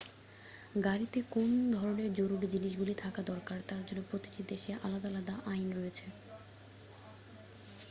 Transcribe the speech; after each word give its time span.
গাড়িতে 0.83 1.19
কোন 1.31 1.49
ধরণের 1.71 2.09
জরুরি 2.13 2.47
জিনিসগুলি 2.47 2.93
থাকা 3.03 3.21
দরকার 3.31 3.57
তার 3.69 3.81
জন্য 3.87 4.01
প্রতিটি 4.09 4.41
দেশে 4.51 4.71
আলাদা 4.85 5.07
আলাদা 5.11 5.35
আইন 5.51 5.67
রয়েছে 5.71 6.05